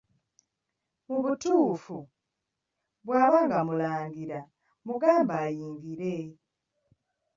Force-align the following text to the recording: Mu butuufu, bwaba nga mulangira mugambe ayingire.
Mu 1.07 1.17
butuufu, 1.23 1.97
bwaba 3.05 3.37
nga 3.45 3.59
mulangira 3.67 4.39
mugambe 4.85 5.33
ayingire. 5.45 6.15